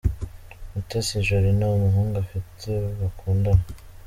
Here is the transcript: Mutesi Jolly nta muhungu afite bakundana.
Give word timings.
Mutesi 0.71 1.15
Jolly 1.25 1.51
nta 1.59 1.69
muhungu 1.83 2.15
afite 2.23 2.69
bakundana. 2.99 3.63